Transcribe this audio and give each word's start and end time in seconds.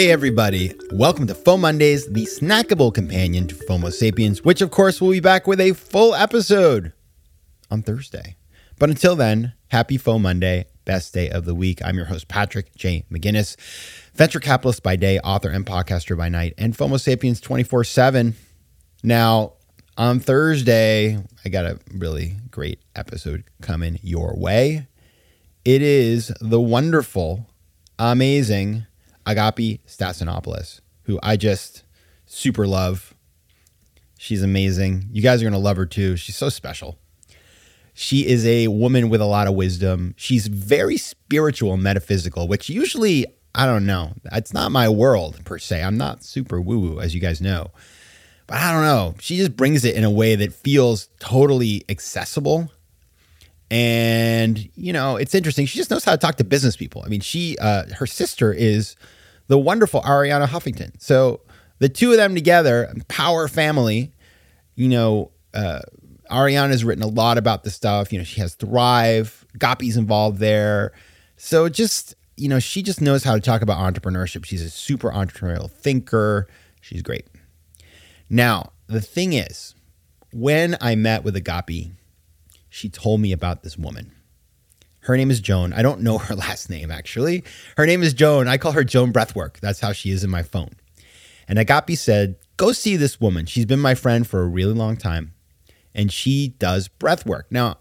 Hey, 0.00 0.10
everybody. 0.10 0.72
Welcome 0.92 1.26
to 1.26 1.34
FOMO 1.34 1.60
Mondays, 1.60 2.06
the 2.06 2.24
snackable 2.24 2.94
companion 2.94 3.46
to 3.48 3.54
FOMO 3.54 3.92
Sapiens, 3.92 4.42
which, 4.42 4.62
of 4.62 4.70
course, 4.70 4.98
will 4.98 5.10
be 5.10 5.20
back 5.20 5.46
with 5.46 5.60
a 5.60 5.74
full 5.74 6.14
episode 6.14 6.94
on 7.70 7.82
Thursday. 7.82 8.38
But 8.78 8.88
until 8.88 9.14
then, 9.14 9.52
happy 9.68 9.98
FOMO 9.98 10.22
Monday, 10.22 10.64
best 10.86 11.12
day 11.12 11.28
of 11.28 11.44
the 11.44 11.54
week. 11.54 11.82
I'm 11.84 11.96
your 11.96 12.06
host, 12.06 12.28
Patrick 12.28 12.74
J. 12.76 13.04
McGinnis, 13.12 13.56
venture 14.14 14.40
capitalist 14.40 14.82
by 14.82 14.96
day, 14.96 15.18
author 15.18 15.50
and 15.50 15.66
podcaster 15.66 16.16
by 16.16 16.30
night, 16.30 16.54
and 16.56 16.74
FOMO 16.74 16.98
Sapiens 16.98 17.38
24 17.38 17.84
7. 17.84 18.36
Now, 19.02 19.52
on 19.98 20.18
Thursday, 20.18 21.22
I 21.44 21.48
got 21.50 21.66
a 21.66 21.78
really 21.92 22.36
great 22.50 22.80
episode 22.96 23.44
coming 23.60 23.98
your 24.02 24.34
way. 24.34 24.86
It 25.66 25.82
is 25.82 26.32
the 26.40 26.58
wonderful, 26.58 27.50
amazing, 27.98 28.86
Agapi 29.26 29.80
Stassinopoulos, 29.86 30.80
who 31.04 31.18
I 31.22 31.36
just 31.36 31.84
super 32.26 32.66
love. 32.66 33.14
She's 34.18 34.42
amazing. 34.42 35.08
You 35.12 35.22
guys 35.22 35.40
are 35.40 35.44
going 35.44 35.52
to 35.52 35.58
love 35.58 35.76
her 35.76 35.86
too. 35.86 36.16
She's 36.16 36.36
so 36.36 36.48
special. 36.48 36.98
She 37.94 38.26
is 38.26 38.46
a 38.46 38.68
woman 38.68 39.08
with 39.08 39.20
a 39.20 39.26
lot 39.26 39.46
of 39.46 39.54
wisdom. 39.54 40.14
She's 40.16 40.46
very 40.46 40.96
spiritual 40.96 41.74
and 41.74 41.82
metaphysical, 41.82 42.48
which 42.48 42.68
usually, 42.68 43.26
I 43.54 43.66
don't 43.66 43.86
know, 43.86 44.12
it's 44.32 44.54
not 44.54 44.72
my 44.72 44.88
world 44.88 45.44
per 45.44 45.58
se. 45.58 45.82
I'm 45.82 45.96
not 45.96 46.22
super 46.22 46.60
woo 46.60 46.78
woo, 46.78 47.00
as 47.00 47.14
you 47.14 47.20
guys 47.20 47.40
know. 47.40 47.70
But 48.46 48.58
I 48.58 48.72
don't 48.72 48.82
know. 48.82 49.14
She 49.20 49.36
just 49.36 49.56
brings 49.56 49.84
it 49.84 49.94
in 49.94 50.04
a 50.04 50.10
way 50.10 50.34
that 50.34 50.52
feels 50.52 51.08
totally 51.18 51.84
accessible 51.88 52.70
and 53.70 54.68
you 54.74 54.92
know 54.92 55.16
it's 55.16 55.34
interesting. 55.34 55.66
She 55.66 55.78
just 55.78 55.90
knows 55.90 56.04
how 56.04 56.12
to 56.12 56.18
talk 56.18 56.36
to 56.36 56.44
business 56.44 56.76
people. 56.76 57.02
I 57.04 57.08
mean 57.08 57.20
she 57.20 57.56
uh, 57.58 57.84
her 57.98 58.06
sister 58.06 58.52
is 58.52 58.96
the 59.48 59.58
wonderful 59.58 60.02
Arianna 60.02 60.46
Huffington. 60.46 61.00
So 61.00 61.40
the 61.78 61.88
two 61.88 62.10
of 62.10 62.16
them 62.16 62.34
together 62.34 62.92
power 63.08 63.48
family 63.48 64.12
you 64.74 64.88
know 64.88 65.30
uh, 65.54 65.80
arianna's 66.30 66.84
written 66.84 67.02
a 67.02 67.08
lot 67.08 67.38
about 67.38 67.64
the 67.64 67.70
stuff. 67.70 68.12
You 68.12 68.18
know 68.18 68.24
she 68.24 68.40
has 68.40 68.54
thrive 68.54 69.46
Agapi's 69.56 69.96
involved 69.96 70.38
there. 70.38 70.92
So 71.36 71.68
just 71.68 72.14
you 72.36 72.48
know 72.48 72.58
she 72.58 72.82
just 72.82 73.00
knows 73.00 73.24
how 73.24 73.34
to 73.34 73.40
talk 73.40 73.62
about 73.62 73.78
entrepreneurship. 73.78 74.44
She's 74.44 74.62
a 74.62 74.70
super 74.70 75.10
entrepreneurial 75.10 75.70
thinker. 75.70 76.48
She's 76.80 77.02
great. 77.02 77.26
Now 78.28 78.72
the 78.86 79.00
thing 79.00 79.32
is 79.32 79.74
when 80.32 80.76
i 80.80 80.94
met 80.94 81.24
with 81.24 81.34
agapi 81.34 81.90
she 82.70 82.88
told 82.88 83.20
me 83.20 83.32
about 83.32 83.62
this 83.62 83.76
woman. 83.76 84.12
Her 85.00 85.16
name 85.16 85.30
is 85.30 85.40
Joan. 85.40 85.72
I 85.72 85.82
don't 85.82 86.00
know 86.00 86.18
her 86.18 86.34
last 86.46 86.70
name, 86.70 86.90
actually. 86.90 87.44
Her 87.76 87.84
name 87.84 88.02
is 88.02 88.14
Joan. 88.14 88.48
I 88.48 88.56
call 88.56 88.72
her 88.72 88.84
Joan 88.84 89.12
Breathwork. 89.12 89.60
That's 89.60 89.80
how 89.80 89.92
she 89.92 90.10
is 90.10 90.24
in 90.24 90.30
my 90.30 90.42
phone. 90.42 90.70
And 91.48 91.58
Agapi 91.58 91.98
said, 91.98 92.36
Go 92.56 92.72
see 92.72 92.96
this 92.96 93.20
woman. 93.20 93.46
She's 93.46 93.66
been 93.66 93.80
my 93.80 93.94
friend 93.94 94.26
for 94.26 94.42
a 94.42 94.46
really 94.46 94.74
long 94.74 94.96
time, 94.96 95.32
and 95.94 96.12
she 96.12 96.48
does 96.58 96.88
breathwork. 96.88 97.44
Now, 97.50 97.78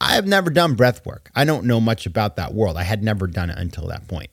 I 0.00 0.14
have 0.14 0.26
never 0.26 0.50
done 0.50 0.76
breathwork. 0.76 1.28
I 1.34 1.44
don't 1.44 1.64
know 1.64 1.80
much 1.80 2.06
about 2.06 2.36
that 2.36 2.54
world. 2.54 2.76
I 2.76 2.84
had 2.84 3.02
never 3.02 3.26
done 3.26 3.50
it 3.50 3.58
until 3.58 3.86
that 3.88 4.06
point. 4.06 4.30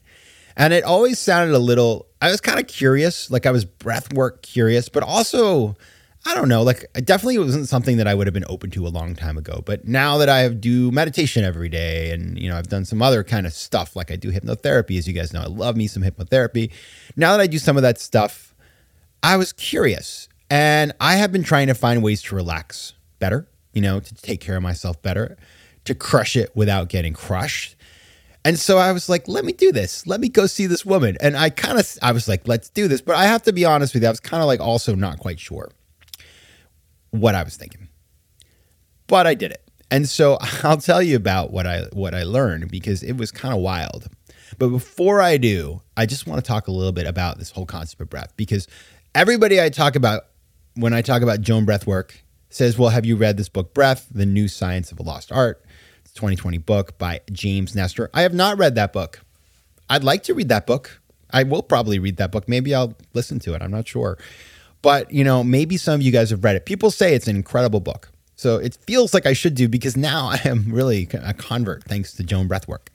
And 0.55 0.73
it 0.73 0.83
always 0.83 1.19
sounded 1.19 1.55
a 1.55 1.59
little, 1.59 2.07
I 2.21 2.29
was 2.29 2.41
kind 2.41 2.59
of 2.59 2.67
curious, 2.67 3.29
like 3.29 3.45
I 3.45 3.51
was 3.51 3.63
breathwork 3.63 4.41
curious, 4.41 4.89
but 4.89 5.03
also 5.03 5.75
I 6.27 6.35
don't 6.35 6.49
know, 6.49 6.61
like 6.61 6.91
definitely, 7.05 7.35
it 7.35 7.39
wasn't 7.39 7.69
something 7.69 7.95
that 7.97 8.05
I 8.05 8.13
would 8.13 8.27
have 8.27 8.33
been 8.33 8.43
open 8.49 8.69
to 8.71 8.85
a 8.85 8.89
long 8.89 9.15
time 9.15 9.37
ago. 9.37 9.63
But 9.65 9.87
now 9.87 10.17
that 10.17 10.27
I 10.27 10.49
do 10.49 10.91
meditation 10.91 11.45
every 11.45 11.69
day 11.69 12.11
and 12.11 12.37
you 12.37 12.49
know, 12.49 12.57
I've 12.57 12.67
done 12.67 12.83
some 12.83 13.01
other 13.01 13.23
kind 13.23 13.47
of 13.47 13.53
stuff 13.53 13.95
like 13.95 14.11
I 14.11 14.17
do 14.17 14.29
hypnotherapy 14.29 14.97
as 14.97 15.07
you 15.07 15.13
guys 15.13 15.31
know. 15.31 15.39
I 15.39 15.45
love 15.45 15.77
me 15.77 15.87
some 15.87 16.03
hypnotherapy. 16.03 16.73
Now 17.15 17.31
that 17.31 17.39
I 17.39 17.47
do 17.47 17.57
some 17.57 17.77
of 17.77 17.83
that 17.83 17.97
stuff, 17.97 18.53
I 19.23 19.37
was 19.37 19.53
curious 19.53 20.27
and 20.49 20.91
I 20.99 21.15
have 21.15 21.31
been 21.31 21.43
trying 21.43 21.67
to 21.67 21.73
find 21.73 22.03
ways 22.03 22.21
to 22.23 22.35
relax 22.35 22.91
better, 23.19 23.47
you 23.71 23.81
know, 23.81 24.01
to 24.01 24.15
take 24.15 24.41
care 24.41 24.57
of 24.57 24.63
myself 24.63 25.01
better, 25.01 25.37
to 25.85 25.95
crush 25.95 26.35
it 26.35 26.51
without 26.53 26.89
getting 26.89 27.13
crushed. 27.13 27.77
And 28.43 28.59
so 28.59 28.77
I 28.77 28.91
was 28.91 29.07
like, 29.07 29.29
let 29.29 29.45
me 29.45 29.53
do 29.53 29.71
this. 29.71 30.05
Let 30.05 30.19
me 30.19 30.27
go 30.27 30.45
see 30.45 30.67
this 30.67 30.85
woman. 30.85 31.15
And 31.21 31.37
I 31.37 31.51
kind 31.51 31.79
of, 31.79 31.97
I 32.01 32.11
was 32.11 32.27
like, 32.27 32.49
let's 32.49 32.69
do 32.69 32.89
this. 32.89 32.99
But 32.99 33.15
I 33.15 33.27
have 33.27 33.43
to 33.43 33.53
be 33.53 33.63
honest 33.63 33.93
with 33.93 34.03
you, 34.03 34.09
I 34.09 34.11
was 34.11 34.19
kind 34.19 34.43
of 34.43 34.47
like 34.47 34.59
also 34.59 34.93
not 34.93 35.19
quite 35.19 35.39
sure 35.39 35.71
what 37.11 37.35
I 37.35 37.43
was 37.43 37.55
thinking. 37.55 37.87
But 39.07 39.27
I 39.27 39.33
did 39.33 39.51
it. 39.51 39.63
And 39.89 40.07
so 40.07 40.37
I'll 40.63 40.77
tell 40.77 41.01
you 41.01 41.15
about 41.15 41.51
what 41.51 41.65
I 41.65 41.83
what 41.93 42.13
I 42.13 42.23
learned 42.23 42.69
because 42.69 43.03
it 43.03 43.13
was 43.13 43.31
kind 43.31 43.53
of 43.53 43.61
wild. 43.61 44.07
But 44.57 44.69
before 44.69 45.21
I 45.21 45.37
do, 45.37 45.81
I 45.95 46.05
just 46.05 46.25
want 46.25 46.43
to 46.43 46.47
talk 46.47 46.67
a 46.67 46.71
little 46.71 46.91
bit 46.91 47.05
about 47.05 47.37
this 47.37 47.51
whole 47.51 47.65
concept 47.65 48.01
of 48.01 48.09
breath 48.09 48.33
because 48.37 48.67
everybody 49.13 49.61
I 49.61 49.69
talk 49.69 49.95
about 49.95 50.23
when 50.75 50.93
I 50.93 51.01
talk 51.01 51.21
about 51.21 51.41
Joan 51.41 51.65
Breathwork 51.65 52.11
says, 52.49 52.77
"Well, 52.77 52.89
have 52.89 53.05
you 53.05 53.15
read 53.15 53.37
this 53.37 53.49
book 53.49 53.73
Breath: 53.73 54.07
The 54.11 54.25
New 54.25 54.47
Science 54.47 54.91
of 54.91 54.99
a 54.99 55.03
Lost 55.03 55.31
Art?" 55.31 55.63
It's 56.01 56.11
a 56.11 56.15
2020 56.15 56.57
book 56.59 56.97
by 56.97 57.21
James 57.31 57.75
Nestor. 57.75 58.09
I 58.13 58.21
have 58.21 58.33
not 58.33 58.57
read 58.57 58.75
that 58.75 58.93
book. 58.93 59.21
I'd 59.89 60.03
like 60.03 60.23
to 60.23 60.33
read 60.33 60.49
that 60.49 60.65
book. 60.65 61.01
I 61.31 61.43
will 61.43 61.63
probably 61.63 61.99
read 61.99 62.17
that 62.17 62.31
book. 62.31 62.47
Maybe 62.47 62.73
I'll 62.73 62.95
listen 63.13 63.39
to 63.39 63.53
it. 63.53 63.61
I'm 63.61 63.71
not 63.71 63.87
sure. 63.87 64.17
But, 64.87 65.11
you 65.11 65.25
know, 65.25 65.43
maybe 65.43 65.75
some 65.75 65.95
of 65.95 66.01
you 66.01 66.13
guys 66.13 66.29
have 66.29 66.45
read 66.45 66.55
it. 66.55 66.65
People 66.65 66.91
say 66.91 67.13
it's 67.13 67.27
an 67.27 67.35
incredible 67.35 67.81
book. 67.81 68.09
So 68.37 68.55
it 68.55 68.77
feels 68.87 69.13
like 69.13 69.25
I 69.25 69.33
should 69.33 69.53
do 69.53 69.67
because 69.67 69.97
now 69.97 70.27
I 70.31 70.39
am 70.45 70.71
really 70.71 71.09
a 71.11 71.33
convert 71.33 71.83
thanks 71.83 72.13
to 72.13 72.23
Joan 72.23 72.47
Breathwork. 72.47 72.87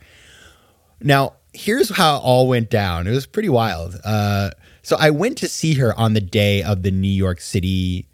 Now, 1.03 1.34
here's 1.53 1.94
how 1.94 2.16
it 2.16 2.20
all 2.20 2.48
went 2.48 2.70
down. 2.70 3.06
It 3.06 3.10
was 3.10 3.26
pretty 3.26 3.50
wild. 3.50 4.00
Uh, 4.06 4.53
so 4.80 4.97
I 4.98 5.10
went 5.10 5.36
to 5.36 5.48
see 5.48 5.75
her 5.75 5.94
on 5.98 6.14
the 6.14 6.22
day 6.22 6.62
of 6.62 6.82
the 6.82 6.91
New 6.91 7.08
York 7.08 7.42
City, 7.42 8.09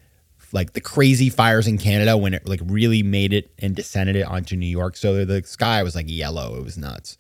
like 0.50 0.72
the 0.72 0.80
crazy 0.80 1.30
fires 1.30 1.68
in 1.68 1.78
Canada 1.78 2.16
when 2.16 2.34
it 2.34 2.48
like 2.48 2.60
really 2.64 3.04
made 3.04 3.32
it 3.32 3.48
and 3.60 3.76
descended 3.76 4.16
it 4.16 4.26
onto 4.26 4.56
New 4.56 4.66
York. 4.66 4.96
So 4.96 5.24
the 5.24 5.44
sky 5.44 5.84
was 5.84 5.94
like 5.94 6.06
yellow. 6.08 6.56
It 6.56 6.64
was 6.64 6.76
nuts 6.76 7.16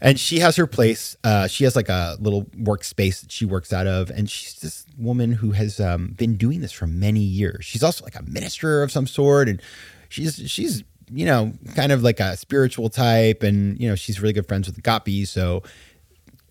and 0.00 0.18
she 0.18 0.38
has 0.38 0.56
her 0.56 0.66
place. 0.66 1.16
Uh, 1.24 1.46
she 1.46 1.64
has 1.64 1.76
like 1.76 1.88
a 1.88 2.16
little 2.20 2.44
workspace 2.56 3.20
that 3.20 3.30
she 3.30 3.44
works 3.44 3.72
out 3.72 3.86
of, 3.86 4.10
and 4.10 4.30
she's 4.30 4.58
this 4.60 4.86
woman 4.98 5.32
who 5.32 5.52
has 5.52 5.80
um, 5.80 6.14
been 6.16 6.36
doing 6.36 6.60
this 6.60 6.72
for 6.72 6.86
many 6.86 7.20
years. 7.20 7.64
She's 7.64 7.82
also 7.82 8.04
like 8.04 8.16
a 8.16 8.22
minister 8.22 8.82
of 8.82 8.90
some 8.90 9.06
sort, 9.06 9.48
and 9.48 9.60
she's 10.08 10.42
she's 10.50 10.84
you 11.12 11.26
know 11.26 11.52
kind 11.74 11.92
of 11.92 12.02
like 12.02 12.20
a 12.20 12.36
spiritual 12.36 12.88
type, 12.88 13.42
and 13.42 13.78
you 13.78 13.88
know 13.88 13.94
she's 13.94 14.20
really 14.20 14.32
good 14.32 14.48
friends 14.48 14.66
with 14.66 14.82
Agapi, 14.82 15.26
so 15.26 15.62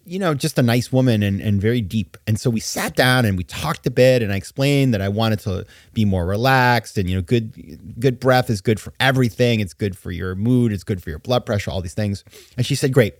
you 0.05 0.19
know 0.19 0.35
just 0.35 0.59
a 0.59 0.63
nice 0.63 0.91
woman 0.91 1.23
and 1.23 1.41
and 1.41 1.59
very 1.59 1.81
deep. 1.81 2.17
And 2.27 2.39
so 2.39 2.51
we 2.51 2.59
sat 2.59 2.95
down 2.95 3.25
and 3.25 3.35
we 3.35 3.43
talked 3.45 3.87
a 3.87 3.91
bit, 3.91 4.21
and 4.21 4.31
I 4.31 4.35
explained 4.35 4.93
that 4.93 5.01
I 5.01 5.09
wanted 5.09 5.39
to 5.39 5.65
be 5.93 6.05
more 6.05 6.27
relaxed, 6.27 6.99
and 6.99 7.09
you 7.09 7.15
know 7.15 7.23
good 7.23 7.99
good 7.99 8.19
breath 8.19 8.51
is 8.51 8.61
good 8.61 8.79
for 8.79 8.93
everything. 8.99 9.59
It's 9.59 9.73
good 9.73 9.97
for 9.97 10.11
your 10.11 10.35
mood. 10.35 10.71
It's 10.71 10.83
good 10.83 11.01
for 11.01 11.09
your 11.09 11.19
blood 11.19 11.47
pressure. 11.47 11.71
All 11.71 11.81
these 11.81 11.95
things. 11.95 12.23
And 12.57 12.63
she 12.63 12.75
said, 12.75 12.93
"Great." 12.93 13.15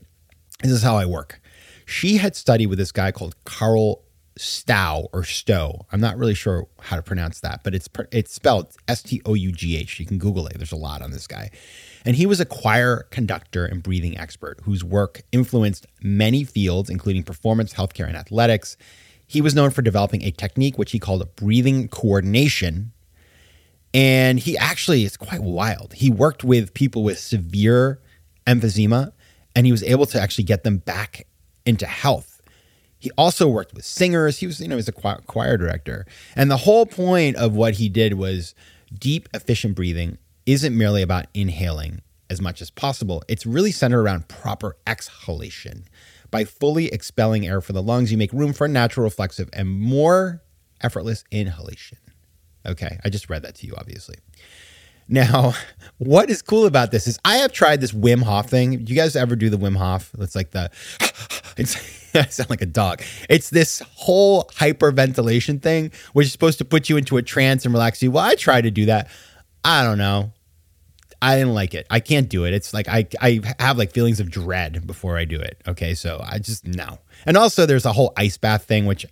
This 0.61 0.71
is 0.71 0.83
how 0.83 0.97
I 0.97 1.05
work. 1.05 1.41
She 1.85 2.17
had 2.17 2.35
studied 2.35 2.67
with 2.67 2.77
this 2.77 2.91
guy 2.91 3.11
called 3.11 3.35
Carl 3.45 4.03
Stow 4.37 5.09
or 5.13 5.23
Stow. 5.23 5.85
I'm 5.91 6.01
not 6.01 6.17
really 6.17 6.33
sure 6.33 6.67
how 6.81 6.95
to 6.95 7.01
pronounce 7.01 7.39
that, 7.41 7.61
but 7.63 7.73
it's 7.73 7.89
it's 8.11 8.33
spelled 8.33 8.75
S 8.87 9.01
T 9.01 9.21
O 9.25 9.33
U 9.33 9.51
G 9.51 9.77
H. 9.77 9.99
You 9.99 10.05
can 10.05 10.17
Google 10.17 10.47
it. 10.47 10.57
There's 10.57 10.71
a 10.71 10.77
lot 10.77 11.01
on 11.01 11.11
this 11.11 11.27
guy. 11.27 11.49
And 12.05 12.15
he 12.15 12.25
was 12.25 12.39
a 12.39 12.45
choir 12.45 13.07
conductor 13.09 13.65
and 13.65 13.83
breathing 13.83 14.17
expert 14.17 14.59
whose 14.63 14.83
work 14.83 15.21
influenced 15.31 15.87
many 16.01 16.43
fields, 16.43 16.89
including 16.89 17.23
performance, 17.23 17.73
healthcare, 17.73 18.07
and 18.07 18.15
athletics. 18.15 18.77
He 19.27 19.41
was 19.41 19.53
known 19.53 19.71
for 19.71 19.81
developing 19.81 20.23
a 20.23 20.31
technique 20.31 20.77
which 20.77 20.91
he 20.91 20.99
called 20.99 21.35
breathing 21.35 21.87
coordination. 21.87 22.93
And 23.93 24.39
he 24.39 24.57
actually 24.57 25.03
is 25.03 25.17
quite 25.17 25.41
wild. 25.41 25.93
He 25.93 26.09
worked 26.09 26.43
with 26.43 26.73
people 26.73 27.03
with 27.03 27.19
severe 27.19 27.99
emphysema 28.45 29.13
and 29.55 29.65
he 29.65 29.71
was 29.71 29.83
able 29.83 30.05
to 30.07 30.21
actually 30.21 30.43
get 30.43 30.63
them 30.63 30.77
back 30.77 31.27
into 31.65 31.85
health. 31.85 32.41
He 32.97 33.11
also 33.17 33.47
worked 33.47 33.73
with 33.73 33.85
singers. 33.85 34.39
He 34.39 34.47
was, 34.47 34.59
you 34.59 34.67
know, 34.67 34.75
he 34.75 34.77
was 34.77 34.89
a 34.89 34.91
choir 34.91 35.57
director. 35.57 36.05
And 36.35 36.51
the 36.51 36.57
whole 36.57 36.85
point 36.85 37.37
of 37.37 37.55
what 37.55 37.75
he 37.75 37.87
did 37.87 38.15
was 38.15 38.53
deep, 38.93 39.29
efficient 39.33 39.75
breathing 39.75 40.17
isn't 40.45 40.77
merely 40.77 41.01
about 41.01 41.27
inhaling 41.33 42.01
as 42.29 42.41
much 42.41 42.61
as 42.61 42.69
possible. 42.69 43.23
It's 43.27 43.45
really 43.45 43.71
centered 43.71 44.01
around 44.01 44.27
proper 44.27 44.75
exhalation. 44.85 45.85
By 46.31 46.43
fully 46.43 46.87
expelling 46.87 47.47
air 47.47 47.61
from 47.61 47.75
the 47.75 47.81
lungs, 47.81 48.11
you 48.11 48.17
make 48.17 48.33
room 48.33 48.53
for 48.53 48.65
a 48.65 48.69
natural, 48.69 49.05
reflexive, 49.05 49.49
and 49.53 49.69
more 49.69 50.43
effortless 50.81 51.23
inhalation. 51.31 51.97
Okay, 52.65 52.99
I 53.03 53.09
just 53.09 53.29
read 53.29 53.43
that 53.43 53.55
to 53.55 53.67
you, 53.67 53.73
obviously. 53.77 54.17
Now, 55.09 55.53
what 55.97 56.29
is 56.29 56.41
cool 56.41 56.65
about 56.65 56.91
this 56.91 57.07
is 57.07 57.19
I 57.25 57.37
have 57.37 57.51
tried 57.51 57.81
this 57.81 57.91
Wim 57.91 58.21
Hof 58.23 58.49
thing. 58.49 58.85
You 58.87 58.95
guys 58.95 59.15
ever 59.15 59.35
do 59.35 59.49
the 59.49 59.57
Wim 59.57 59.75
Hof? 59.75 60.11
It's 60.19 60.35
like 60.35 60.51
the, 60.51 60.71
it's, 61.57 61.75
I 62.15 62.25
sound 62.27 62.49
like 62.49 62.61
a 62.61 62.67
dog. 62.67 63.01
It's 63.29 63.49
this 63.49 63.81
whole 63.95 64.45
hyperventilation 64.45 65.61
thing, 65.61 65.91
which 66.13 66.27
is 66.27 66.31
supposed 66.31 66.59
to 66.59 66.65
put 66.65 66.89
you 66.89 66.97
into 66.97 67.17
a 67.17 67.21
trance 67.21 67.65
and 67.65 67.73
relax 67.73 68.01
you. 68.01 68.11
Well, 68.11 68.23
I 68.23 68.35
try 68.35 68.61
to 68.61 68.71
do 68.71 68.85
that. 68.85 69.09
I 69.63 69.83
don't 69.83 69.97
know. 69.97 70.31
I 71.21 71.35
didn't 71.35 71.53
like 71.53 71.73
it. 71.73 71.85
I 71.89 71.99
can't 71.99 72.29
do 72.29 72.45
it. 72.45 72.53
It's 72.53 72.73
like 72.73 72.87
I 72.87 73.05
I 73.19 73.41
have 73.59 73.77
like 73.77 73.91
feelings 73.91 74.21
of 74.21 74.31
dread 74.31 74.87
before 74.87 75.17
I 75.17 75.25
do 75.25 75.37
it. 75.37 75.61
Okay, 75.67 75.93
so 75.93 76.21
I 76.23 76.39
just 76.39 76.65
no. 76.65 76.97
And 77.25 77.35
also 77.35 77.65
there's 77.65 77.85
a 77.85 77.91
whole 77.91 78.13
ice 78.15 78.37
bath 78.37 78.63
thing 78.63 78.85
which 78.85 79.05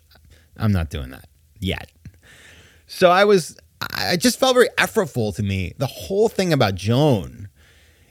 I'm 0.55 0.71
not 0.71 0.89
doing 0.89 1.09
that 1.09 1.27
yet. 1.59 1.91
So 2.87 3.11
I 3.11 3.25
was 3.25 3.57
I 3.81 4.17
just 4.17 4.39
felt 4.39 4.55
very 4.55 4.69
effortful 4.77 5.35
to 5.35 5.43
me. 5.43 5.73
The 5.77 5.87
whole 5.87 6.29
thing 6.29 6.51
about 6.51 6.75
Joan 6.75 7.49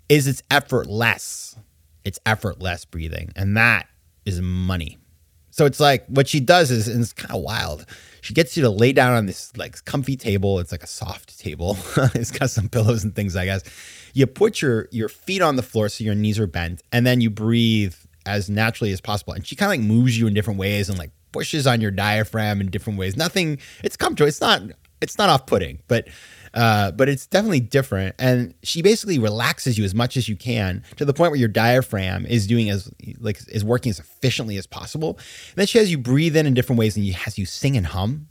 is 0.08 0.26
it's 0.26 0.42
effortless. 0.50 1.56
It's 2.04 2.20
effortless 2.24 2.84
breathing 2.84 3.32
and 3.34 3.56
that 3.56 3.88
is 4.24 4.40
money. 4.40 4.98
So 5.56 5.64
it's 5.64 5.80
like 5.80 6.04
what 6.08 6.28
she 6.28 6.38
does 6.38 6.70
is, 6.70 6.86
and 6.86 7.00
it's 7.00 7.14
kind 7.14 7.34
of 7.34 7.40
wild. 7.40 7.86
She 8.20 8.34
gets 8.34 8.58
you 8.58 8.62
to 8.64 8.68
lay 8.68 8.92
down 8.92 9.14
on 9.14 9.24
this 9.24 9.56
like 9.56 9.82
comfy 9.86 10.14
table. 10.14 10.58
It's 10.58 10.70
like 10.70 10.82
a 10.82 10.86
soft 10.86 11.38
table. 11.38 11.78
it's 12.14 12.30
got 12.30 12.50
some 12.50 12.68
pillows 12.68 13.04
and 13.04 13.14
things, 13.14 13.34
I 13.34 13.46
guess. 13.46 13.62
You 14.12 14.26
put 14.26 14.60
your 14.60 14.86
your 14.90 15.08
feet 15.08 15.40
on 15.40 15.56
the 15.56 15.62
floor 15.62 15.88
so 15.88 16.04
your 16.04 16.14
knees 16.14 16.38
are 16.38 16.46
bent, 16.46 16.82
and 16.92 17.06
then 17.06 17.22
you 17.22 17.30
breathe 17.30 17.94
as 18.26 18.50
naturally 18.50 18.92
as 18.92 19.00
possible. 19.00 19.32
And 19.32 19.46
she 19.46 19.56
kind 19.56 19.72
of 19.72 19.78
like 19.78 19.88
moves 19.88 20.18
you 20.18 20.26
in 20.26 20.34
different 20.34 20.58
ways 20.58 20.90
and 20.90 20.98
like 20.98 21.10
pushes 21.32 21.66
on 21.66 21.80
your 21.80 21.90
diaphragm 21.90 22.60
in 22.60 22.68
different 22.68 22.98
ways. 22.98 23.16
Nothing. 23.16 23.58
It's 23.82 23.96
comfortable. 23.96 24.28
It's 24.28 24.42
not. 24.42 24.60
It's 25.00 25.18
not 25.18 25.28
off 25.28 25.46
putting, 25.46 25.80
but 25.88 26.08
uh, 26.54 26.90
but 26.92 27.08
it's 27.08 27.26
definitely 27.26 27.60
different. 27.60 28.14
And 28.18 28.54
she 28.62 28.80
basically 28.80 29.18
relaxes 29.18 29.76
you 29.76 29.84
as 29.84 29.94
much 29.94 30.16
as 30.16 30.28
you 30.28 30.36
can 30.36 30.82
to 30.96 31.04
the 31.04 31.12
point 31.12 31.30
where 31.30 31.38
your 31.38 31.48
diaphragm 31.48 32.24
is 32.24 32.46
doing 32.46 32.70
as 32.70 32.90
like 33.18 33.40
is 33.48 33.62
working 33.62 33.90
as 33.90 33.98
efficiently 33.98 34.56
as 34.56 34.66
possible. 34.66 35.18
And 35.18 35.56
then 35.56 35.66
she 35.66 35.78
has 35.78 35.90
you 35.90 35.98
breathe 35.98 36.36
in 36.36 36.46
in 36.46 36.54
different 36.54 36.78
ways 36.78 36.96
and 36.96 37.04
you 37.04 37.12
has 37.12 37.38
you 37.38 37.44
sing 37.44 37.76
and 37.76 37.86
hum, 37.86 38.28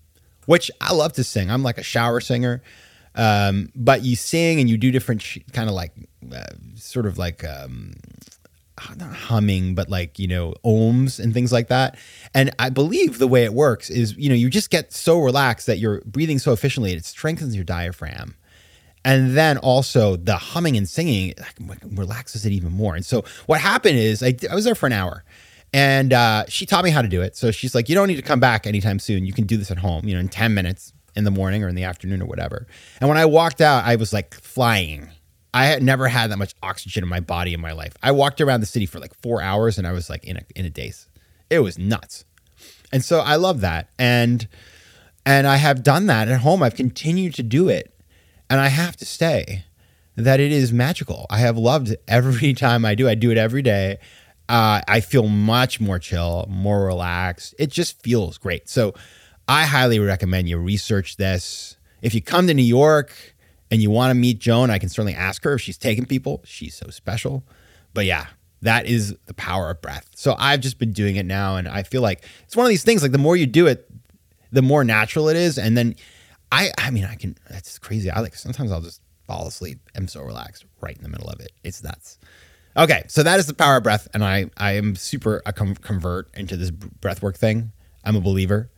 which 0.48 0.72
I 0.82 0.94
love 0.94 1.14
to 1.14 1.24
sing. 1.24 1.52
I'm 1.52 1.64
like 1.64 1.78
a 1.78 1.84
shower 1.84 2.20
singer. 2.20 2.62
Um, 3.18 3.72
but 3.76 4.02
you 4.04 4.16
sing 4.16 4.60
and 4.60 4.70
you 4.70 4.78
do 4.78 4.92
different 4.92 5.22
sh- 5.22 5.38
kind 5.54 5.70
of 5.70 5.76
like 5.76 5.94
uh, 6.34 6.44
sort 6.76 7.06
of 7.06 7.18
like 7.18 7.46
um, 7.46 7.94
not 8.98 9.14
humming, 9.14 9.76
but 9.76 9.90
like, 9.90 10.20
you 10.20 10.28
know, 10.28 10.54
ohms 10.66 11.20
and 11.20 11.34
things 11.34 11.52
like 11.52 11.68
that. 11.70 11.98
And 12.34 12.52
I 12.60 12.70
believe 12.70 13.20
the 13.20 13.28
way 13.28 13.44
it 13.44 13.54
works 13.54 13.90
is, 13.90 14.16
you 14.18 14.30
know, 14.30 14.36
you 14.36 14.50
just 14.50 14.70
get 14.70 14.94
so 14.94 15.20
relaxed 15.20 15.68
that 15.68 15.80
you're 15.80 16.02
breathing 16.06 16.40
so 16.40 16.52
efficiently, 16.52 16.94
it 16.94 17.06
strengthens 17.06 17.56
your 17.56 17.64
diaphragm. 17.64 18.36
And 19.04 19.38
then 19.38 19.60
also 19.60 20.16
the 20.16 20.36
humming 20.36 20.76
and 20.78 20.90
singing 20.90 21.36
relaxes 21.92 22.46
it 22.46 22.52
even 22.52 22.72
more. 22.72 22.96
And 22.96 23.06
so 23.06 23.24
what 23.46 23.62
happened 23.62 23.98
is 23.98 24.24
I, 24.24 24.36
I 24.50 24.56
was 24.56 24.66
there 24.66 24.76
for 24.76 24.88
an 24.88 24.94
hour 24.94 25.24
and 25.72 26.12
uh, 26.12 26.46
she 26.48 26.66
taught 26.66 26.84
me 26.84 26.90
how 26.90 27.02
to 27.02 27.08
do 27.08 27.22
it. 27.22 27.36
So 27.36 27.52
she's 27.52 27.76
like, 27.76 27.88
you 27.88 27.96
don't 27.96 28.08
need 28.08 28.16
to 28.16 28.24
come 28.24 28.40
back 28.40 28.66
anytime 28.66 28.98
soon. 28.98 29.26
You 29.26 29.34
can 29.34 29.46
do 29.46 29.58
this 29.58 29.70
at 29.70 29.78
home, 29.78 30.06
you 30.06 30.16
know, 30.16 30.20
in 30.20 30.30
10 30.30 30.54
minutes 30.54 30.92
in 31.16 31.24
the 31.24 31.32
morning 31.32 31.64
or 31.64 31.68
in 31.68 31.76
the 31.76 31.84
afternoon 31.84 32.22
or 32.22 32.26
whatever. 32.26 32.66
And 33.00 33.08
when 33.08 33.18
I 33.18 33.26
walked 33.26 33.62
out, 33.62 33.86
I 33.86 33.96
was 33.96 34.12
like 34.12 34.34
flying 34.34 35.10
I 35.56 35.68
had 35.68 35.82
never 35.82 36.10
had 36.10 36.32
that 36.32 36.38
much 36.38 36.54
oxygen 36.62 37.02
in 37.02 37.10
my 37.10 37.22
body 37.22 37.54
in 37.54 37.62
my 37.62 37.72
life. 37.72 37.94
I 38.04 38.12
walked 38.12 38.42
around 38.42 38.60
the 38.60 38.66
city 38.66 38.86
for 38.86 39.00
like 39.00 39.14
four 39.22 39.42
hours 39.42 39.78
and 39.78 39.88
I 39.88 39.94
was 39.94 40.10
like 40.10 40.26
in 40.26 40.36
a 40.36 40.42
in 40.54 40.66
a 40.66 40.70
daze. 40.70 41.08
It 41.50 41.60
was 41.60 41.80
nuts. 41.80 42.26
And 42.92 43.02
so 43.06 43.22
I 43.22 43.38
love 43.38 43.62
that. 43.62 43.88
And 43.98 44.50
and 45.26 45.48
I 45.48 45.56
have 45.56 45.82
done 45.82 46.08
that 46.08 46.28
at 46.28 46.42
home. 46.42 46.62
I've 46.62 46.76
continued 46.76 47.36
to 47.36 47.44
do 47.44 47.70
it. 47.70 47.98
And 48.50 48.60
I 48.60 48.68
have 48.68 48.98
to 48.98 49.06
say 49.06 49.64
that 50.18 50.42
it 50.42 50.52
is 50.52 50.74
magical. 50.74 51.26
I 51.30 51.38
have 51.38 51.58
loved 51.58 51.96
every 52.06 52.54
time 52.66 52.84
I 52.84 52.94
do. 52.94 53.08
I 53.08 53.16
do 53.16 53.32
it 53.32 53.38
every 53.38 53.62
day. 53.62 53.98
Uh, 54.50 54.82
I 54.90 55.00
feel 55.00 55.30
much 55.30 55.80
more 55.80 56.00
chill, 56.00 56.46
more 56.50 56.86
relaxed. 56.86 57.56
It 57.58 57.72
just 57.72 58.04
feels 58.04 58.38
great. 58.38 58.68
So 58.68 58.94
I 59.48 59.64
highly 59.64 60.00
recommend 60.00 60.50
you 60.50 60.58
research 60.58 61.16
this. 61.16 61.78
If 62.02 62.14
you 62.14 62.22
come 62.22 62.46
to 62.48 62.54
New 62.54 62.62
York, 62.62 63.35
and 63.72 63.82
you 63.82 63.90
want 63.90 64.12
to 64.12 64.16
meet 64.16 64.40
Joan, 64.40 64.70
I 64.70 64.80
can 64.80 64.90
certainly 64.90 65.16
ask 65.16 65.44
her 65.44 65.54
if 65.54 65.62
she's 65.62 65.78
taking 65.78 66.06
people. 66.06 66.42
She's 66.46 66.76
so 66.76 66.90
special. 66.90 67.44
But 67.94 68.06
yeah, 68.06 68.28
that 68.62 68.86
is 68.86 69.16
the 69.26 69.34
power 69.34 69.70
of 69.70 69.82
breath. 69.82 70.10
So 70.16 70.36
I've 70.38 70.60
just 70.60 70.80
been 70.80 70.92
doing 70.92 71.16
it 71.16 71.26
now, 71.26 71.56
and 71.56 71.68
I 71.68 71.84
feel 71.84 72.02
like 72.02 72.24
it's 72.44 72.56
one 72.56 72.66
of 72.66 72.70
these 72.70 72.84
things. 72.84 73.02
Like 73.02 73.12
the 73.12 73.18
more 73.18 73.36
you 73.36 73.46
do 73.46 73.68
it, 73.68 73.90
the 74.52 74.62
more 74.62 74.84
natural 74.84 75.30
it 75.30 75.38
is. 75.38 75.58
And 75.58 75.78
then 75.78 75.96
I, 76.52 76.72
I 76.78 76.92
mean, 76.92 77.06
I 77.06 77.16
can, 77.16 77.36
that's 77.50 77.80
crazy. 77.80 78.10
I 78.10 78.20
like 78.22 78.36
sometimes 78.36 78.72
I'll 78.72 78.82
just 78.82 79.02
fall 79.28 79.48
asleep. 79.48 79.80
I'm 79.96 80.08
so 80.08 80.22
relaxed 80.22 80.66
right 80.82 80.96
in 80.96 81.04
the 81.04 81.10
middle 81.10 81.28
of 81.28 81.40
it. 81.40 81.52
It's 81.64 81.84
nuts. 81.84 82.18
Okay, 82.78 83.04
so 83.08 83.24
that 83.24 83.40
is 83.40 83.48
the 83.48 83.54
power 83.54 83.78
of 83.78 83.84
breath, 83.84 84.08
and 84.14 84.24
I, 84.24 84.50
I 84.58 84.74
am 84.74 84.98
super 84.98 85.42
a 85.46 85.54
convert 85.54 86.30
into 86.36 86.58
this 86.58 86.72
breath 86.72 87.22
work 87.22 87.38
thing. 87.38 87.72
I'm 88.04 88.18
a 88.18 88.22
believer, 88.22 88.70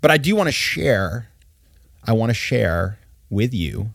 but 0.00 0.10
I 0.10 0.18
do 0.18 0.34
want 0.34 0.48
to 0.48 0.52
share. 0.52 1.28
I 2.04 2.12
want 2.12 2.30
to 2.30 2.34
share 2.34 2.98
with 3.30 3.54
you 3.54 3.94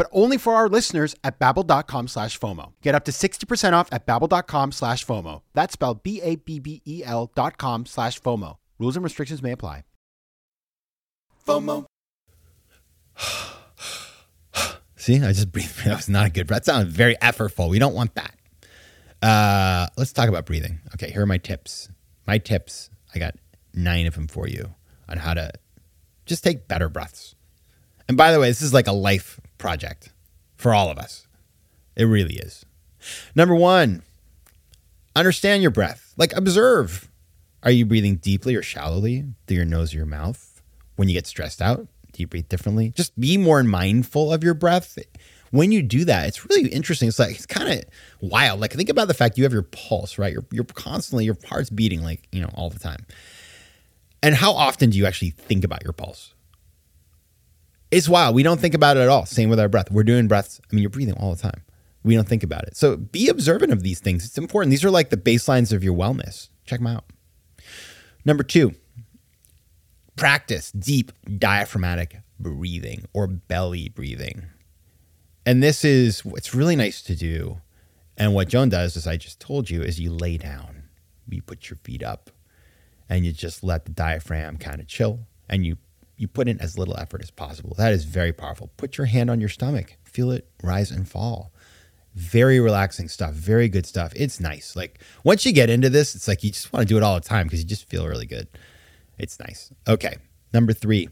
but 0.00 0.08
only 0.12 0.38
for 0.38 0.54
our 0.54 0.66
listeners 0.66 1.14
at 1.22 1.38
babbel.com 1.38 2.08
slash 2.08 2.40
FOMO. 2.40 2.72
Get 2.80 2.94
up 2.94 3.04
to 3.04 3.12
60% 3.12 3.74
off 3.74 3.86
at 3.92 4.06
babbel.com 4.06 4.72
slash 4.72 5.04
FOMO. 5.04 5.42
That's 5.52 5.74
spelled 5.74 6.02
B-A-B-B-E-L 6.02 7.32
dot 7.34 7.58
com 7.58 7.84
slash 7.84 8.18
FOMO. 8.18 8.56
Rules 8.78 8.96
and 8.96 9.04
restrictions 9.04 9.42
may 9.42 9.52
apply. 9.52 9.84
FOMO. 11.46 11.84
See, 14.96 15.16
I 15.16 15.32
just 15.34 15.52
breathed. 15.52 15.78
That 15.84 15.96
was 15.96 16.08
not 16.08 16.28
a 16.28 16.30
good 16.30 16.46
breath. 16.46 16.64
That 16.64 16.72
sounded 16.72 16.90
very 16.90 17.16
effortful. 17.16 17.68
We 17.68 17.78
don't 17.78 17.94
want 17.94 18.14
that. 18.14 18.34
Uh, 19.20 19.86
let's 19.98 20.14
talk 20.14 20.30
about 20.30 20.46
breathing. 20.46 20.80
Okay, 20.94 21.10
here 21.10 21.20
are 21.20 21.26
my 21.26 21.36
tips. 21.36 21.90
My 22.26 22.38
tips. 22.38 22.88
I 23.14 23.18
got 23.18 23.34
nine 23.74 24.06
of 24.06 24.14
them 24.14 24.28
for 24.28 24.48
you 24.48 24.76
on 25.10 25.18
how 25.18 25.34
to 25.34 25.52
just 26.24 26.42
take 26.42 26.68
better 26.68 26.88
breaths. 26.88 27.34
And 28.10 28.16
by 28.16 28.32
the 28.32 28.40
way, 28.40 28.48
this 28.48 28.60
is 28.60 28.74
like 28.74 28.88
a 28.88 28.92
life 28.92 29.38
project 29.56 30.12
for 30.56 30.74
all 30.74 30.90
of 30.90 30.98
us. 30.98 31.28
It 31.94 32.06
really 32.06 32.34
is. 32.34 32.66
Number 33.36 33.54
one, 33.54 34.02
understand 35.14 35.62
your 35.62 35.70
breath. 35.70 36.12
Like 36.16 36.32
observe. 36.32 37.08
Are 37.62 37.70
you 37.70 37.86
breathing 37.86 38.16
deeply 38.16 38.56
or 38.56 38.62
shallowly 38.62 39.26
through 39.46 39.58
your 39.58 39.64
nose 39.64 39.94
or 39.94 39.98
your 39.98 40.06
mouth? 40.06 40.60
When 40.96 41.06
you 41.08 41.14
get 41.14 41.28
stressed 41.28 41.62
out, 41.62 41.86
do 42.10 42.20
you 42.20 42.26
breathe 42.26 42.48
differently? 42.48 42.90
Just 42.96 43.16
be 43.20 43.36
more 43.36 43.62
mindful 43.62 44.32
of 44.32 44.42
your 44.42 44.54
breath. 44.54 44.98
When 45.52 45.70
you 45.70 45.80
do 45.80 46.04
that, 46.06 46.26
it's 46.26 46.44
really 46.50 46.68
interesting. 46.68 47.06
It's 47.06 47.20
like 47.20 47.36
it's 47.36 47.46
kind 47.46 47.68
of 47.72 47.84
wild. 48.20 48.58
Like 48.58 48.72
think 48.72 48.88
about 48.88 49.06
the 49.06 49.14
fact 49.14 49.38
you 49.38 49.44
have 49.44 49.52
your 49.52 49.62
pulse, 49.62 50.18
right? 50.18 50.32
You're 50.32 50.46
you're 50.50 50.64
constantly 50.64 51.26
your 51.26 51.36
heart's 51.46 51.70
beating 51.70 52.02
like, 52.02 52.26
you 52.32 52.40
know, 52.40 52.50
all 52.54 52.70
the 52.70 52.80
time. 52.80 53.06
And 54.20 54.34
how 54.34 54.50
often 54.50 54.90
do 54.90 54.98
you 54.98 55.06
actually 55.06 55.30
think 55.30 55.62
about 55.62 55.84
your 55.84 55.92
pulse? 55.92 56.34
It's 57.90 58.08
wild. 58.08 58.34
We 58.34 58.42
don't 58.42 58.60
think 58.60 58.74
about 58.74 58.96
it 58.96 59.00
at 59.00 59.08
all. 59.08 59.26
Same 59.26 59.50
with 59.50 59.58
our 59.58 59.68
breath. 59.68 59.90
We're 59.90 60.04
doing 60.04 60.28
breaths. 60.28 60.60
I 60.70 60.74
mean, 60.74 60.82
you're 60.82 60.90
breathing 60.90 61.14
all 61.14 61.34
the 61.34 61.42
time. 61.42 61.62
We 62.02 62.14
don't 62.14 62.28
think 62.28 62.42
about 62.42 62.64
it. 62.64 62.76
So 62.76 62.96
be 62.96 63.28
observant 63.28 63.72
of 63.72 63.82
these 63.82 64.00
things. 64.00 64.24
It's 64.24 64.38
important. 64.38 64.70
These 64.70 64.84
are 64.84 64.90
like 64.90 65.10
the 65.10 65.16
baselines 65.16 65.72
of 65.72 65.84
your 65.84 65.94
wellness. 65.94 66.48
Check 66.64 66.80
them 66.80 66.86
out. 66.86 67.04
Number 68.24 68.42
two, 68.42 68.74
practice 70.16 70.70
deep 70.72 71.12
diaphragmatic 71.38 72.20
breathing 72.38 73.04
or 73.12 73.26
belly 73.26 73.88
breathing. 73.88 74.46
And 75.44 75.62
this 75.62 75.84
is 75.84 76.24
what's 76.24 76.54
really 76.54 76.76
nice 76.76 77.02
to 77.02 77.16
do. 77.16 77.60
And 78.16 78.34
what 78.34 78.48
Joan 78.48 78.68
does, 78.68 78.96
as 78.96 79.06
I 79.06 79.16
just 79.16 79.40
told 79.40 79.70
you, 79.70 79.82
is 79.82 79.98
you 79.98 80.12
lay 80.12 80.36
down, 80.36 80.84
you 81.28 81.42
put 81.42 81.70
your 81.70 81.78
feet 81.82 82.02
up, 82.02 82.30
and 83.08 83.24
you 83.24 83.32
just 83.32 83.64
let 83.64 83.86
the 83.86 83.92
diaphragm 83.92 84.58
kind 84.58 84.80
of 84.80 84.86
chill 84.86 85.20
and 85.48 85.66
you 85.66 85.76
you 86.20 86.28
put 86.28 86.48
in 86.48 86.60
as 86.60 86.76
little 86.76 86.96
effort 86.98 87.22
as 87.22 87.30
possible. 87.30 87.74
That 87.78 87.92
is 87.92 88.04
very 88.04 88.32
powerful. 88.32 88.70
Put 88.76 88.98
your 88.98 89.06
hand 89.06 89.30
on 89.30 89.40
your 89.40 89.48
stomach, 89.48 89.96
feel 90.04 90.30
it 90.30 90.46
rise 90.62 90.90
and 90.90 91.08
fall. 91.08 91.50
Very 92.14 92.60
relaxing 92.60 93.08
stuff, 93.08 93.32
very 93.32 93.68
good 93.68 93.86
stuff. 93.86 94.12
It's 94.14 94.38
nice. 94.38 94.76
Like 94.76 95.00
once 95.24 95.46
you 95.46 95.52
get 95.52 95.70
into 95.70 95.88
this, 95.88 96.14
it's 96.14 96.28
like 96.28 96.44
you 96.44 96.50
just 96.50 96.72
want 96.72 96.86
to 96.86 96.92
do 96.92 96.98
it 96.98 97.02
all 97.02 97.14
the 97.14 97.26
time 97.26 97.46
because 97.46 97.60
you 97.60 97.66
just 97.66 97.88
feel 97.88 98.06
really 98.06 98.26
good. 98.26 98.48
It's 99.16 99.38
nice. 99.38 99.72
Okay, 99.88 100.18
number 100.52 100.74
three. 100.74 101.08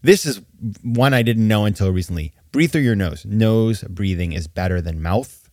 This 0.00 0.24
is 0.24 0.40
one 0.82 1.12
I 1.12 1.22
didn't 1.22 1.46
know 1.46 1.66
until 1.66 1.90
recently. 1.90 2.32
Breathe 2.50 2.72
through 2.72 2.82
your 2.82 2.96
nose. 2.96 3.26
Nose 3.26 3.82
breathing 3.82 4.32
is 4.32 4.46
better 4.46 4.80
than 4.80 5.02
mouth. 5.02 5.50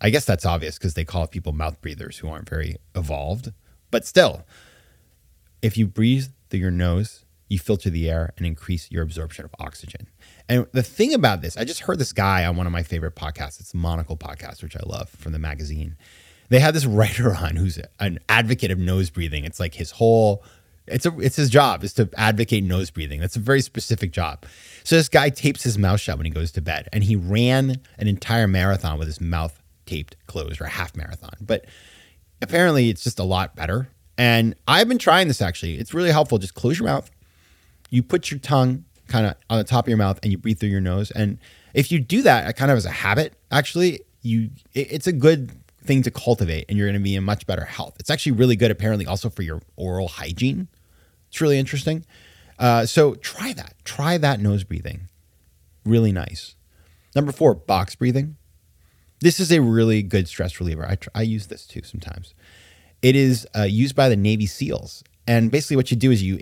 I 0.00 0.10
guess 0.10 0.24
that's 0.24 0.46
obvious 0.46 0.76
because 0.76 0.94
they 0.94 1.04
call 1.04 1.26
people 1.26 1.52
mouth 1.52 1.80
breathers 1.80 2.18
who 2.18 2.28
aren't 2.28 2.48
very 2.48 2.76
evolved. 2.94 3.52
But 3.90 4.06
still, 4.06 4.44
if 5.62 5.76
you 5.76 5.86
breathe 5.86 6.26
through 6.48 6.60
your 6.60 6.70
nose, 6.70 7.24
you 7.48 7.58
filter 7.58 7.90
the 7.90 8.10
air 8.10 8.32
and 8.36 8.46
increase 8.46 8.90
your 8.90 9.02
absorption 9.02 9.44
of 9.44 9.54
oxygen. 9.58 10.08
And 10.48 10.66
the 10.72 10.82
thing 10.82 11.14
about 11.14 11.42
this, 11.42 11.56
I 11.56 11.64
just 11.64 11.80
heard 11.80 11.98
this 11.98 12.12
guy 12.12 12.44
on 12.44 12.56
one 12.56 12.66
of 12.66 12.72
my 12.72 12.82
favorite 12.82 13.14
podcasts. 13.14 13.60
It's 13.60 13.74
Monocle 13.74 14.16
podcast, 14.16 14.62
which 14.62 14.76
I 14.76 14.82
love 14.84 15.08
from 15.08 15.32
the 15.32 15.38
magazine. 15.38 15.96
They 16.48 16.58
had 16.58 16.74
this 16.74 16.86
writer 16.86 17.34
on 17.34 17.56
who's 17.56 17.78
an 18.00 18.18
advocate 18.28 18.70
of 18.70 18.78
nose 18.78 19.10
breathing. 19.10 19.44
It's 19.44 19.60
like 19.60 19.74
his 19.74 19.92
whole 19.92 20.44
it's 20.88 21.06
a 21.06 21.18
it's 21.18 21.36
his 21.36 21.50
job 21.50 21.82
is 21.84 21.92
to 21.94 22.08
advocate 22.16 22.64
nose 22.64 22.90
breathing. 22.90 23.20
That's 23.20 23.36
a 23.36 23.40
very 23.40 23.60
specific 23.60 24.12
job. 24.12 24.44
So 24.84 24.96
this 24.96 25.08
guy 25.08 25.30
tapes 25.30 25.62
his 25.62 25.78
mouth 25.78 26.00
shut 26.00 26.16
when 26.16 26.26
he 26.26 26.30
goes 26.30 26.52
to 26.52 26.60
bed, 26.60 26.88
and 26.92 27.02
he 27.02 27.16
ran 27.16 27.80
an 27.98 28.08
entire 28.08 28.46
marathon 28.46 28.98
with 28.98 29.08
his 29.08 29.20
mouth 29.20 29.60
taped 29.84 30.16
closed, 30.26 30.60
or 30.60 30.64
a 30.64 30.70
half 30.70 30.96
marathon. 30.96 31.34
But 31.40 31.66
apparently, 32.40 32.88
it's 32.88 33.02
just 33.02 33.18
a 33.18 33.24
lot 33.24 33.56
better. 33.56 33.88
And 34.18 34.54
I've 34.66 34.88
been 34.88 34.98
trying 34.98 35.28
this 35.28 35.42
actually. 35.42 35.78
It's 35.78 35.92
really 35.92 36.10
helpful. 36.10 36.38
Just 36.38 36.54
close 36.54 36.78
your 36.78 36.88
mouth, 36.88 37.10
you 37.90 38.02
put 38.02 38.30
your 38.30 38.40
tongue 38.40 38.84
kind 39.08 39.26
of 39.26 39.34
on 39.50 39.58
the 39.58 39.64
top 39.64 39.84
of 39.84 39.88
your 39.88 39.98
mouth 39.98 40.18
and 40.22 40.32
you 40.32 40.38
breathe 40.38 40.58
through 40.58 40.68
your 40.68 40.80
nose. 40.80 41.10
And 41.12 41.38
if 41.74 41.92
you 41.92 42.00
do 42.00 42.22
that 42.22 42.56
kind 42.56 42.70
of 42.70 42.76
as 42.76 42.86
a 42.86 42.90
habit, 42.90 43.34
actually, 43.50 44.00
you 44.22 44.50
it, 44.74 44.92
it's 44.92 45.06
a 45.06 45.12
good 45.12 45.52
thing 45.84 46.02
to 46.02 46.10
cultivate 46.10 46.66
and 46.68 46.76
you're 46.76 46.88
going 46.88 47.00
to 47.00 47.04
be 47.04 47.14
in 47.14 47.24
much 47.24 47.46
better 47.46 47.64
health. 47.64 47.96
It's 48.00 48.10
actually 48.10 48.32
really 48.32 48.56
good, 48.56 48.70
apparently, 48.70 49.06
also 49.06 49.30
for 49.30 49.42
your 49.42 49.62
oral 49.76 50.08
hygiene. 50.08 50.68
It's 51.28 51.40
really 51.40 51.58
interesting. 51.58 52.04
Uh, 52.58 52.86
so 52.86 53.14
try 53.14 53.52
that. 53.52 53.74
Try 53.84 54.18
that 54.18 54.40
nose 54.40 54.64
breathing. 54.64 55.08
Really 55.84 56.12
nice. 56.12 56.56
Number 57.14 57.32
four, 57.32 57.54
box 57.54 57.94
breathing. 57.94 58.36
This 59.20 59.40
is 59.40 59.50
a 59.52 59.60
really 59.60 60.02
good 60.02 60.28
stress 60.28 60.58
reliever. 60.60 60.86
I, 60.86 60.96
tr- 60.96 61.08
I 61.14 61.22
use 61.22 61.46
this 61.46 61.66
too 61.66 61.82
sometimes. 61.82 62.34
It 63.02 63.16
is 63.16 63.46
uh, 63.56 63.62
used 63.62 63.94
by 63.94 64.08
the 64.08 64.16
Navy 64.16 64.46
SEALs. 64.46 65.04
And 65.26 65.50
basically, 65.50 65.76
what 65.76 65.90
you 65.90 65.96
do 65.96 66.10
is 66.10 66.22
you 66.22 66.36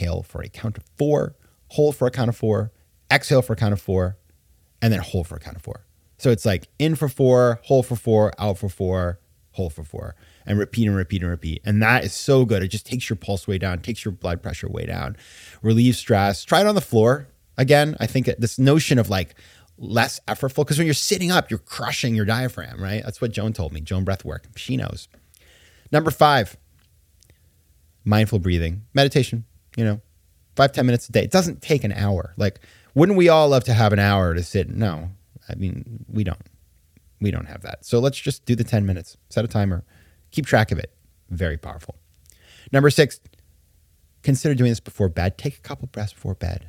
inhale 0.00 0.22
for 0.22 0.42
a 0.42 0.48
count 0.48 0.76
of 0.76 0.84
four, 0.96 1.36
hold 1.68 1.96
for 1.96 2.06
a 2.06 2.10
count 2.10 2.28
of 2.28 2.36
four, 2.36 2.72
exhale 3.10 3.42
for 3.42 3.52
a 3.52 3.56
count 3.56 3.72
of 3.72 3.80
four, 3.80 4.16
and 4.82 4.92
then 4.92 5.00
hold 5.00 5.26
for 5.26 5.36
a 5.36 5.40
count 5.40 5.56
of 5.56 5.62
four. 5.62 5.84
So 6.18 6.30
it's 6.30 6.44
like 6.44 6.68
in 6.78 6.96
for 6.96 7.08
four, 7.08 7.60
hold 7.64 7.86
for 7.86 7.96
four, 7.96 8.32
out 8.38 8.58
for 8.58 8.68
four, 8.68 9.20
hold 9.52 9.72
for 9.72 9.84
four, 9.84 10.14
and 10.46 10.58
repeat 10.58 10.86
and 10.86 10.96
repeat 10.96 11.22
and 11.22 11.30
repeat. 11.30 11.62
And 11.64 11.82
that 11.82 12.04
is 12.04 12.12
so 12.12 12.44
good. 12.44 12.62
It 12.62 12.68
just 12.68 12.86
takes 12.86 13.08
your 13.08 13.16
pulse 13.16 13.46
way 13.46 13.58
down, 13.58 13.78
takes 13.80 14.04
your 14.04 14.12
blood 14.12 14.42
pressure 14.42 14.68
way 14.68 14.86
down, 14.86 15.16
relieves 15.62 15.98
stress. 15.98 16.44
Try 16.44 16.60
it 16.60 16.66
on 16.66 16.74
the 16.74 16.80
floor. 16.80 17.28
Again, 17.56 17.96
I 18.00 18.06
think 18.06 18.26
this 18.38 18.58
notion 18.58 18.98
of 18.98 19.10
like 19.10 19.34
less 19.76 20.20
effortful, 20.28 20.64
because 20.64 20.78
when 20.78 20.86
you're 20.86 20.94
sitting 20.94 21.30
up, 21.30 21.50
you're 21.50 21.58
crushing 21.58 22.14
your 22.14 22.26
diaphragm, 22.26 22.82
right? 22.82 23.02
That's 23.04 23.20
what 23.20 23.32
Joan 23.32 23.52
told 23.52 23.72
me. 23.72 23.80
Joan 23.80 24.04
Breathwork. 24.04 24.44
She 24.56 24.76
knows. 24.76 25.08
Number 25.90 26.10
five, 26.10 26.56
mindful 28.04 28.38
breathing, 28.38 28.82
meditation, 28.94 29.44
you 29.80 29.86
know, 29.86 30.00
five 30.56 30.72
ten 30.72 30.84
minutes 30.84 31.08
a 31.08 31.12
day. 31.12 31.22
It 31.22 31.30
doesn't 31.30 31.62
take 31.62 31.84
an 31.84 31.92
hour. 31.92 32.34
Like, 32.36 32.60
wouldn't 32.94 33.16
we 33.16 33.30
all 33.30 33.48
love 33.48 33.64
to 33.64 33.72
have 33.72 33.94
an 33.94 33.98
hour 33.98 34.34
to 34.34 34.42
sit? 34.42 34.68
No, 34.68 35.08
I 35.48 35.54
mean, 35.54 36.04
we 36.06 36.22
don't. 36.22 36.38
We 37.18 37.30
don't 37.30 37.46
have 37.46 37.62
that. 37.62 37.86
So 37.86 37.98
let's 37.98 38.18
just 38.18 38.44
do 38.44 38.54
the 38.54 38.64
10 38.64 38.84
minutes, 38.84 39.16
set 39.30 39.44
a 39.44 39.48
timer, 39.48 39.84
keep 40.30 40.44
track 40.44 40.70
of 40.70 40.78
it. 40.78 40.92
Very 41.30 41.56
powerful. 41.56 41.96
Number 42.72 42.90
six, 42.90 43.20
consider 44.22 44.54
doing 44.54 44.70
this 44.70 44.80
before 44.80 45.08
bed. 45.08 45.38
Take 45.38 45.56
a 45.56 45.60
couple 45.60 45.88
breaths 45.88 46.12
before 46.12 46.34
bed. 46.34 46.68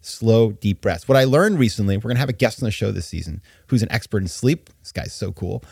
Slow, 0.00 0.50
deep 0.50 0.80
breaths. 0.80 1.06
What 1.08 1.16
I 1.16 1.24
learned 1.24 1.60
recently, 1.60 1.96
we're 1.96 2.02
going 2.02 2.16
to 2.16 2.20
have 2.20 2.28
a 2.28 2.32
guest 2.32 2.60
on 2.60 2.66
the 2.66 2.72
show 2.72 2.90
this 2.90 3.06
season 3.06 3.40
who's 3.68 3.82
an 3.82 3.92
expert 3.92 4.22
in 4.22 4.28
sleep. 4.28 4.70
This 4.80 4.90
guy's 4.90 5.12
so 5.12 5.30
cool. 5.30 5.62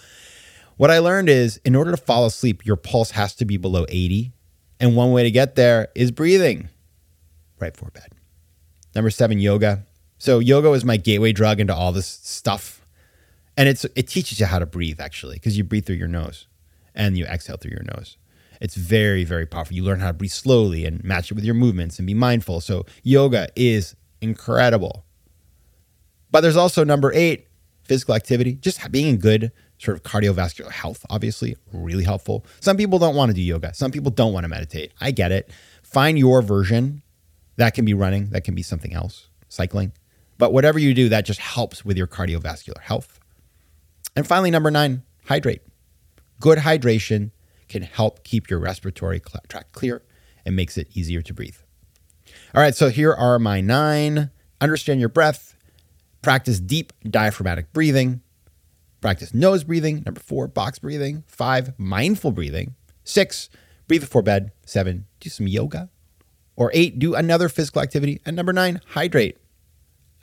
What 0.76 0.90
I 0.90 0.98
learned 0.98 1.28
is 1.28 1.60
in 1.64 1.74
order 1.74 1.90
to 1.90 1.96
fall 1.96 2.26
asleep, 2.26 2.64
your 2.64 2.76
pulse 2.76 3.10
has 3.12 3.34
to 3.36 3.44
be 3.44 3.56
below 3.56 3.86
80. 3.88 4.32
And 4.80 4.96
one 4.96 5.12
way 5.12 5.22
to 5.22 5.30
get 5.30 5.54
there 5.54 5.88
is 5.94 6.10
breathing 6.10 6.70
right 7.58 7.72
before 7.72 7.90
bed. 7.90 8.08
Number 8.94 9.10
seven, 9.10 9.38
yoga. 9.38 9.84
So 10.18 10.38
yoga 10.38 10.72
is 10.72 10.84
my 10.84 10.96
gateway 10.96 11.32
drug 11.32 11.60
into 11.60 11.74
all 11.74 11.92
this 11.92 12.06
stuff. 12.06 12.84
And 13.56 13.68
it's 13.68 13.84
it 13.94 14.08
teaches 14.08 14.40
you 14.40 14.46
how 14.46 14.58
to 14.58 14.66
breathe 14.66 15.00
actually, 15.00 15.36
because 15.36 15.58
you 15.58 15.64
breathe 15.64 15.84
through 15.84 15.96
your 15.96 16.08
nose 16.08 16.46
and 16.94 17.18
you 17.18 17.26
exhale 17.26 17.58
through 17.58 17.72
your 17.72 17.84
nose. 17.94 18.16
It's 18.60 18.74
very, 18.74 19.24
very 19.24 19.46
powerful. 19.46 19.76
You 19.76 19.84
learn 19.84 20.00
how 20.00 20.08
to 20.08 20.12
breathe 20.14 20.30
slowly 20.30 20.84
and 20.86 21.02
match 21.04 21.30
it 21.30 21.34
with 21.34 21.44
your 21.44 21.54
movements 21.54 21.98
and 21.98 22.06
be 22.06 22.14
mindful. 22.14 22.60
So 22.60 22.86
yoga 23.02 23.48
is 23.54 23.96
incredible. 24.20 25.04
But 26.30 26.40
there's 26.40 26.56
also 26.56 26.84
number 26.84 27.12
eight, 27.12 27.48
physical 27.84 28.14
activity, 28.14 28.54
just 28.54 28.90
being 28.90 29.08
in 29.08 29.16
good 29.18 29.52
sort 29.80 29.96
of 29.96 30.02
cardiovascular 30.02 30.70
health, 30.70 31.06
obviously, 31.08 31.56
really 31.72 32.04
helpful. 32.04 32.44
Some 32.60 32.76
people 32.76 32.98
don't 32.98 33.14
want 33.14 33.30
to 33.30 33.34
do 33.34 33.40
yoga. 33.40 33.72
Some 33.72 33.90
people 33.90 34.10
don't 34.10 34.32
want 34.32 34.44
to 34.44 34.48
meditate. 34.48 34.92
I 35.00 35.10
get 35.10 35.32
it. 35.32 35.50
Find 35.82 36.18
your 36.18 36.42
version. 36.42 37.02
That 37.56 37.74
can 37.74 37.84
be 37.84 37.94
running, 37.94 38.30
that 38.30 38.44
can 38.44 38.54
be 38.54 38.62
something 38.62 38.94
else, 38.94 39.28
cycling. 39.48 39.92
But 40.38 40.52
whatever 40.52 40.78
you 40.78 40.94
do, 40.94 41.10
that 41.10 41.26
just 41.26 41.40
helps 41.40 41.84
with 41.84 41.96
your 41.98 42.06
cardiovascular 42.06 42.80
health. 42.80 43.20
And 44.16 44.26
finally, 44.26 44.50
number 44.50 44.70
nine, 44.70 45.02
hydrate. 45.26 45.62
Good 46.40 46.58
hydration 46.58 47.30
can 47.68 47.82
help 47.82 48.24
keep 48.24 48.48
your 48.48 48.58
respiratory 48.58 49.20
tract 49.48 49.72
clear 49.72 50.02
and 50.46 50.56
makes 50.56 50.78
it 50.78 50.88
easier 50.94 51.20
to 51.22 51.34
breathe. 51.34 51.56
All 52.54 52.62
right, 52.62 52.74
so 52.74 52.88
here 52.88 53.12
are 53.12 53.38
my 53.38 53.60
nine. 53.60 54.30
Understand 54.60 55.00
your 55.00 55.08
breath, 55.08 55.54
practice 56.22 56.60
deep 56.60 56.92
diaphragmatic 57.04 57.72
breathing, 57.72 58.22
practice 59.00 59.34
nose 59.34 59.64
breathing. 59.64 60.02
Number 60.04 60.20
four, 60.20 60.46
box 60.46 60.78
breathing. 60.78 61.24
Five, 61.26 61.78
mindful 61.78 62.32
breathing. 62.32 62.74
Six, 63.04 63.48
breathe 63.88 64.02
before 64.02 64.22
bed. 64.22 64.52
Seven, 64.66 65.06
do 65.20 65.30
some 65.30 65.48
yoga. 65.48 65.88
Or 66.56 66.70
eight, 66.74 66.98
do 66.98 67.14
another 67.14 67.48
physical 67.48 67.80
activity. 67.80 68.20
And 68.26 68.36
number 68.36 68.52
nine, 68.52 68.80
hydrate. 68.88 69.38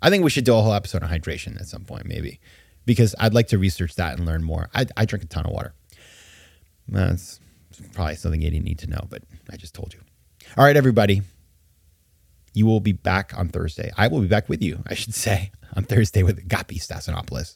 I 0.02 0.10
think 0.10 0.24
we 0.24 0.30
should 0.30 0.46
do 0.46 0.56
a 0.56 0.62
whole 0.62 0.74
episode 0.74 1.02
on 1.02 1.10
hydration 1.10 1.60
at 1.60 1.68
some 1.68 1.84
point, 1.84 2.06
maybe, 2.06 2.40
because 2.86 3.16
I'd 3.20 3.34
like 3.34 3.48
to 3.48 3.58
research 3.58 3.96
that 3.96 4.18
and 4.18 4.28
learn 4.28 4.44
more. 4.44 4.70
I, 4.74 4.86
I 4.96 5.06
drink 5.06 5.24
a 5.24 5.28
ton 5.28 5.46
of 5.46 5.52
water. 5.52 5.74
That's 6.88 7.40
probably 7.94 8.16
something 8.16 8.42
you 8.42 8.52
didn't 8.52 8.66
need 8.66 8.80
to 8.80 8.88
know, 8.88 9.08
but 9.10 9.24
I 9.50 9.58
just 9.58 9.74
told 9.74 9.94
you. 9.94 10.00
All 10.56 10.64
right, 10.64 10.78
everybody. 10.78 11.24
You 12.54 12.66
will 12.66 12.80
be 12.80 12.92
back 12.92 13.34
on 13.38 13.50
Thursday. 13.50 13.92
I 13.98 14.08
will 14.08 14.22
be 14.22 14.28
back 14.28 14.50
with 14.50 14.62
you, 14.62 14.84
I 14.88 14.94
should 14.94 15.14
say, 15.14 15.52
on 15.76 15.84
Thursday 15.84 16.24
with 16.24 16.48
Agapi 16.48 16.80
Stassinopoulos, 16.80 17.56